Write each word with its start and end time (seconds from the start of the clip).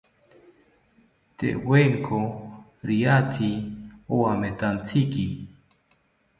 Tewenko 1.37 2.19
riatzi 2.87 3.49
owametantziki 4.13 5.25